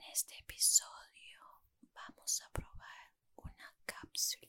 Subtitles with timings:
[0.00, 1.42] En este episodio
[1.92, 4.47] vamos a probar una cápsula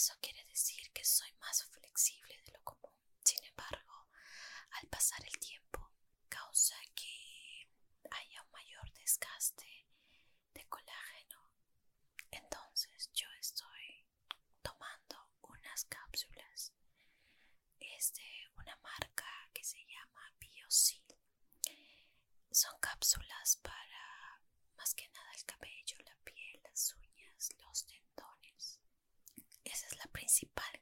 [0.00, 2.98] Eso quiere decir que soy más flexible de lo común.
[3.22, 4.08] Sin embargo,
[4.80, 5.92] al pasar el tiempo,
[6.26, 7.68] causa que
[8.10, 9.68] haya un mayor desgaste
[10.54, 11.50] de colágeno.
[12.30, 14.06] Entonces, yo estoy
[14.62, 16.72] tomando unas cápsulas.
[17.78, 21.04] Es de una marca que se llama BioSil.
[22.50, 24.40] Son cápsulas para
[24.78, 27.09] más que nada el cabello, la piel, las suya
[30.30, 30.79] principal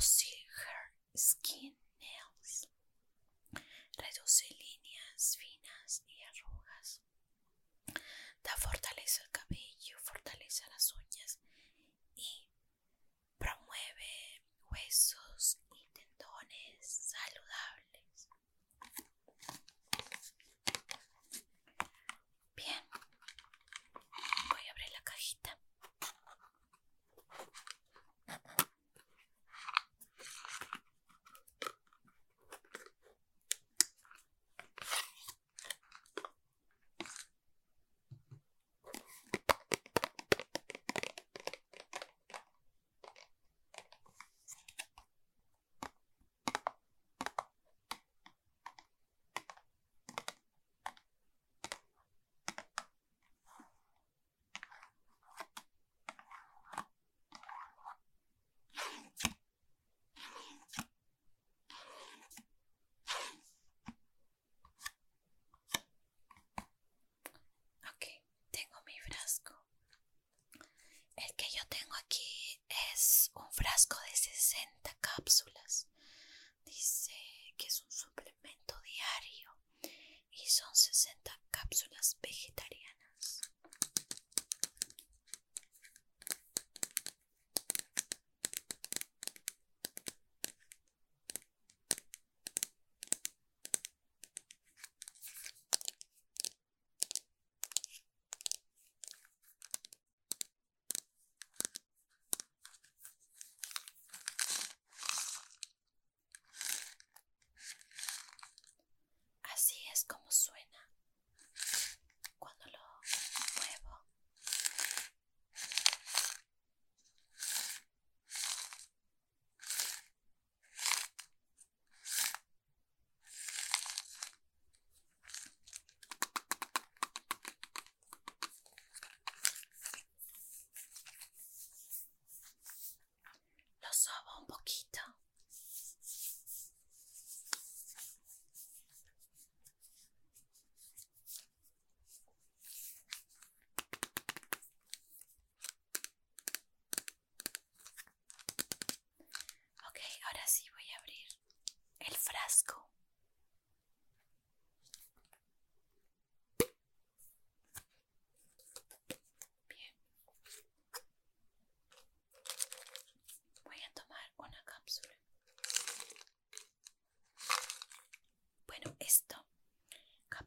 [0.00, 0.35] sí.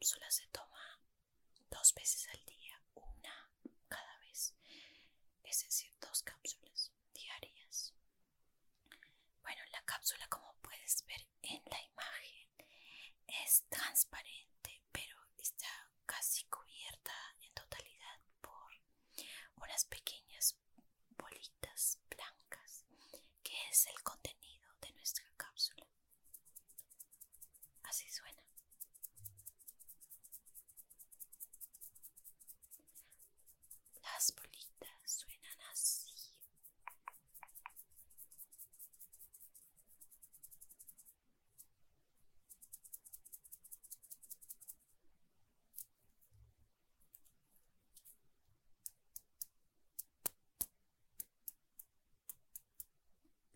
[0.09, 0.47] cápsulas de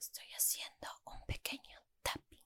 [0.03, 2.39] Estoy haciendo un pequeño tapping.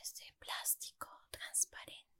[0.00, 1.09] Este plástico
[1.66, 2.19] press button.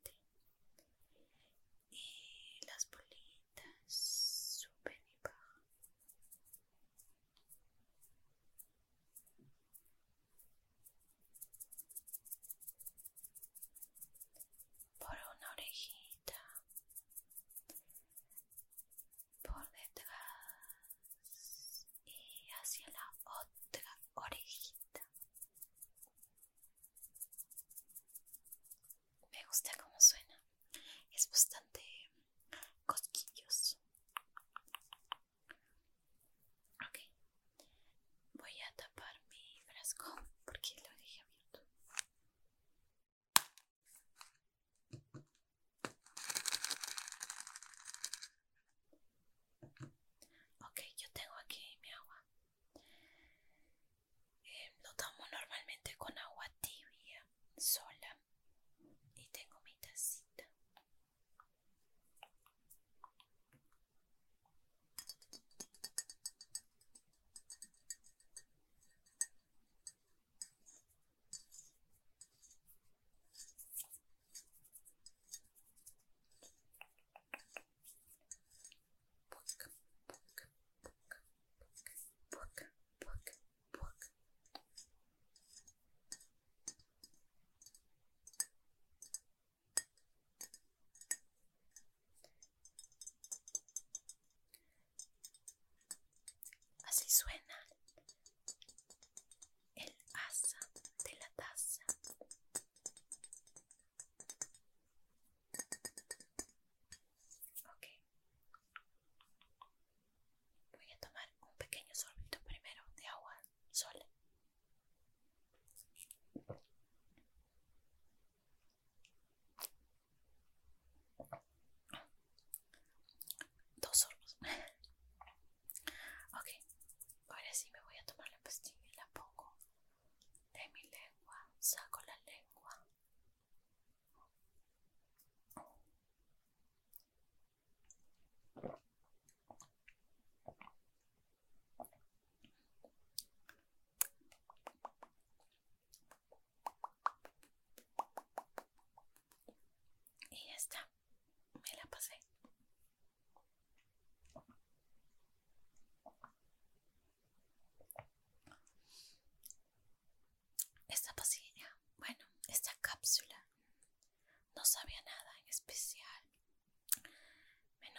[97.21, 97.60] suena.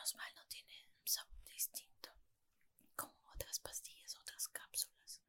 [0.02, 2.10] menos mal no tiene un sabor distinto
[2.96, 5.22] como otras pastillas, otras cápsulas.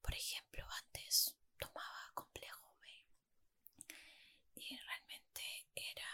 [0.00, 2.88] Por ejemplo, antes tomaba complejo B
[4.54, 6.06] y realmente era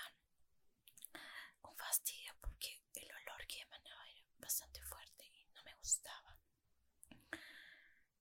[1.61, 6.39] un fastidio porque el olor que emanaba era bastante fuerte y no me gustaba.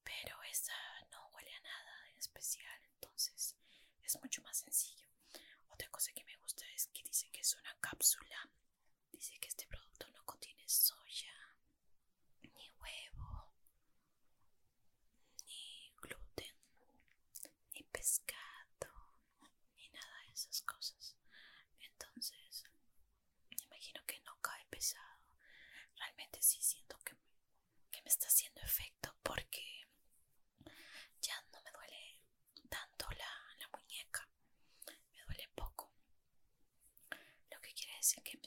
[0.04, 0.76] Pero esta
[1.10, 3.56] no huele a nada especial, entonces
[4.02, 4.97] es mucho más sencillo.
[38.16, 38.38] Okay.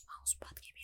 [0.00, 0.76] smells, but give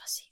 [0.00, 0.31] soit si